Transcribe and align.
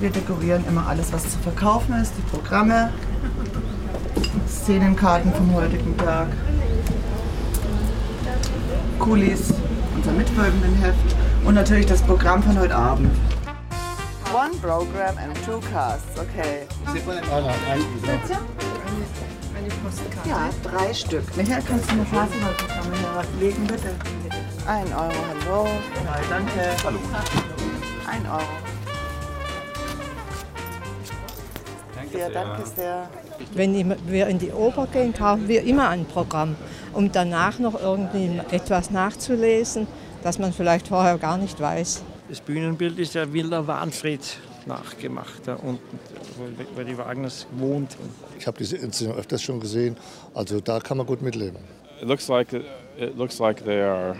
Wir 0.00 0.10
dekorieren 0.10 0.64
immer 0.68 0.86
alles, 0.86 1.12
was 1.12 1.22
zu 1.22 1.38
verkaufen 1.38 1.94
ist, 2.00 2.12
die 2.16 2.22
Programme, 2.22 2.92
Szenenkarten 4.48 5.32
vom 5.32 5.54
heutigen 5.54 5.96
Tag, 5.96 6.28
Kulis, 8.98 9.52
unser 9.96 10.12
mitfolgenden 10.12 10.74
Heft 10.76 11.16
und 11.44 11.54
natürlich 11.54 11.86
das 11.86 12.02
Programm 12.02 12.42
von 12.42 12.58
heute 12.58 12.74
Abend. 12.74 13.10
One 14.34 14.50
program 14.60 15.16
and 15.16 15.34
two 15.46 15.60
casts, 15.72 16.18
okay. 16.18 16.66
Ja, 20.26 20.50
drei 20.62 20.92
Stück. 20.92 21.36
Michael, 21.36 21.62
kannst 21.66 21.90
du 21.90 21.94
mir 21.94 22.04
Festivalprogramme 22.04 22.96
herlegen, 23.14 23.66
bitte? 23.66 23.90
Ein 24.66 24.86
Euro, 24.92 25.14
hallo. 25.28 25.68
Ja, 26.04 26.16
danke. 26.28 26.84
Hallo. 26.84 26.98
Ein 28.06 28.26
Euro. 28.26 28.73
Ja, 32.18 32.28
danke 32.28 32.66
sehr. 32.66 33.08
Wenn 33.54 33.94
wir 34.06 34.26
in 34.28 34.38
die 34.38 34.52
Oper 34.52 34.86
gehen, 34.86 35.12
kaufen 35.12 35.48
wir 35.48 35.62
immer 35.62 35.88
ein 35.88 36.04
Programm, 36.04 36.56
um 36.92 37.10
danach 37.10 37.58
noch 37.58 37.80
irgendwie 37.80 38.40
etwas 38.50 38.90
nachzulesen, 38.90 39.86
das 40.22 40.38
man 40.38 40.52
vielleicht 40.52 40.88
vorher 40.88 41.18
gar 41.18 41.38
nicht 41.38 41.60
weiß. 41.60 42.02
Das 42.28 42.40
Bühnenbild 42.40 42.98
ist 42.98 43.14
ja 43.14 43.32
Villa 43.32 43.66
Wahnfried 43.66 44.38
nachgemacht, 44.66 45.46
da 45.46 45.54
unten, 45.56 45.98
wo, 46.36 46.80
wo 46.80 46.82
die 46.84 46.96
Wagners 46.96 47.46
wohnt. 47.58 47.96
Ich 48.38 48.46
habe 48.46 48.56
diese 48.58 48.76
Inszenierung 48.76 49.18
öfters 49.18 49.42
schon 49.42 49.60
gesehen, 49.60 49.96
also 50.34 50.60
da 50.60 50.80
kann 50.80 50.96
man 50.96 51.06
gut 51.06 51.20
mitleben. 51.20 51.58
It 52.00 52.08
looks 52.08 52.28
like 52.28 52.52
it 52.52 53.16
looks 53.16 53.38
like 53.38 53.64
they 53.64 53.82
are 53.82 54.16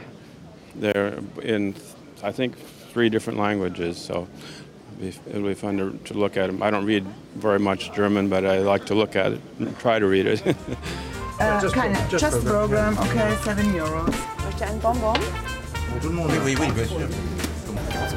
they're 0.80 1.14
in 1.42 1.74
I 2.22 2.32
think 2.32 2.54
three 2.92 3.10
different 3.10 3.38
languages. 3.38 4.06
So 4.06 4.26
it'll 5.00 5.42
be 5.42 5.54
fun 5.54 5.78
to, 5.78 5.98
to 6.04 6.14
look 6.14 6.36
at 6.36 6.46
them. 6.48 6.62
I 6.62 6.70
don't 6.70 6.86
read 6.86 7.04
very 7.36 7.58
much 7.58 7.92
German, 7.94 8.28
but 8.28 8.44
I 8.44 8.58
like 8.58 8.86
to 8.86 8.94
look 8.94 9.16
at 9.16 9.32
it 9.32 9.40
and 9.58 9.78
try 9.78 9.98
to 9.98 10.06
read 10.06 10.26
it. 10.26 10.42
Keine, 11.38 11.96
just, 12.08 12.44
program, 12.44 12.96
okay, 12.96 13.34
7 13.42 13.74
Euros. 13.74 14.14
Möchte 14.44 14.66
ein 14.66 14.78
Bonbon? 14.78 15.18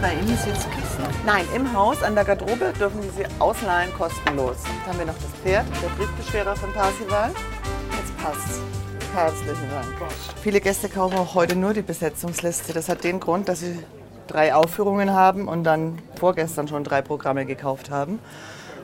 Bei 0.02 0.14
Ihnen 0.14 0.34
ist 0.34 0.46
jetzt 0.46 0.70
Kissen. 0.72 1.04
Nein, 1.26 1.46
im 1.56 1.74
Haus 1.74 2.04
an 2.04 2.14
der 2.14 2.24
Garderobe 2.26 2.74
dürfen 2.80 3.02
Sie 3.02 3.10
sie 3.10 3.26
ausleihen 3.40 3.92
kostenlos. 3.94 4.58
Dann 4.64 4.94
haben 4.94 5.00
wir 5.00 5.06
noch 5.08 5.16
das 5.16 5.32
Pferd, 5.42 5.66
der 5.82 5.90
Briefbeschwerer 5.98 6.56
von 6.56 6.72
Parsival. 6.74 7.32
Jetzt 7.92 8.18
passt's. 8.18 8.62
Herzlichen 9.16 9.70
Dank. 9.72 9.88
Viele 10.44 10.62
Gäste 10.62 10.90
kaufen 10.90 11.18
auch 11.18 11.34
heute 11.34 11.56
nur 11.56 11.74
die 11.74 11.82
Besetzungsliste. 11.82 12.74
Das 12.74 12.88
hat 12.88 13.04
den 13.04 13.20
Grund, 13.20 13.50
dass 13.50 13.62
sie 13.62 13.80
drei 14.28 14.54
Aufführungen 14.54 15.12
haben 15.12 15.48
und 15.48 15.64
dann 15.64 16.00
vorgestern 16.16 16.68
schon 16.68 16.84
drei 16.84 17.02
Programme 17.02 17.46
gekauft 17.46 17.90
haben. 17.90 18.20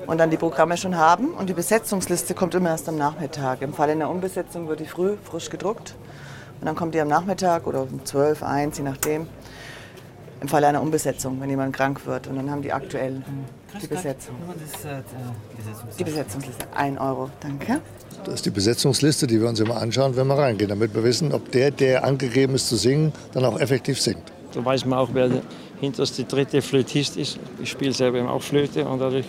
Und 0.06 0.18
dann 0.18 0.30
die 0.30 0.38
Programme 0.38 0.76
schon 0.76 0.98
haben 0.98 1.30
und 1.30 1.48
die 1.48 1.54
Besetzungsliste 1.54 2.34
kommt 2.34 2.56
immer 2.56 2.70
erst 2.70 2.90
am 2.90 2.98
Nachmittag. 2.98 3.62
Im 3.62 3.74
Fall 3.74 3.90
einer 3.90 4.10
Umbesetzung 4.10 4.68
wird 4.68 4.82
die 4.82 4.86
früh 4.86 5.16
frisch 5.24 5.50
gedruckt 5.50 5.96
und 6.60 6.68
dann 6.68 6.76
kommt 6.76 6.94
die 6.94 7.00
am 7.02 7.08
Nachmittag 7.08 7.68
oder 7.68 7.84
um 7.84 8.06
12, 8.06 8.44
1, 8.44 8.78
je 8.78 8.84
nachdem. 8.84 9.28
Im 10.42 10.50
Fall 10.50 10.64
einer 10.66 10.82
Umbesetzung, 10.82 11.40
wenn 11.40 11.50
jemand 11.50 11.74
krank 11.74 12.06
wird. 12.06 12.28
Und 12.28 12.36
dann 12.36 12.52
haben 12.52 12.62
die 12.62 12.74
aktuell 12.74 13.22
die 13.82 13.88
Besetzung. 13.88 14.36
Die 15.98 16.04
Besetzungsliste, 16.04 16.66
1 16.76 17.00
Euro, 17.00 17.30
danke. 17.40 17.80
Das 18.26 18.36
ist 18.36 18.46
die 18.46 18.50
Besetzungsliste, 18.50 19.26
die 19.28 19.40
wir 19.40 19.48
uns 19.48 19.60
immer 19.60 19.82
anschauen, 19.82 20.16
wenn 20.16 20.28
wir 20.28 20.38
reingehen, 20.38 20.70
damit 20.70 20.94
wir 20.94 21.04
wissen, 21.04 21.34
ob 21.34 21.52
der, 21.52 21.72
der 21.72 22.04
angegeben 22.04 22.56
ist 22.56 22.68
zu 22.68 22.76
singen, 22.76 23.14
dann 23.34 23.46
auch 23.46 23.60
effektiv 23.60 24.02
singt. 24.02 24.32
Da 24.54 24.64
weiß 24.64 24.86
man 24.86 25.00
auch, 25.00 25.10
wer 25.14 25.30
der 25.30 25.42
hinterste 25.80 26.24
dritte 26.24 26.62
Flötist 26.62 27.18
ist. 27.18 27.40
Ich 27.62 27.72
spiele 27.72 27.92
selber 27.92 28.20
eben 28.20 28.28
auch 28.28 28.42
Flöte 28.42 28.86
und 28.86 29.00
dadurch 29.00 29.26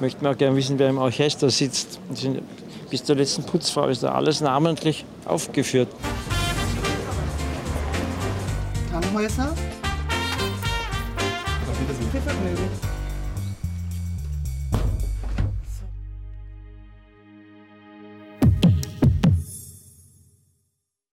möchte 0.00 0.24
man 0.24 0.34
auch 0.34 0.38
gerne 0.38 0.56
wissen, 0.56 0.78
wer 0.78 0.88
im 0.88 0.98
Orchester 0.98 1.50
sitzt. 1.50 2.00
Sind, 2.14 2.42
bis 2.88 3.04
zur 3.04 3.16
letzten 3.16 3.44
Putzfrau 3.44 3.86
ist 3.88 4.02
da 4.02 4.12
alles 4.12 4.40
namentlich 4.40 5.04
aufgeführt. 5.26 5.88
Tannhäuser. 8.90 9.54
Viel 12.12 12.20
Vergnügen. 12.20 12.89